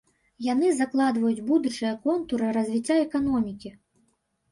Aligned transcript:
Яны 0.43 0.69
закладваюць 0.77 1.45
будучыя 1.49 1.91
контуры 2.05 2.47
развіцця 2.57 2.97
эканомікі. 3.05 3.73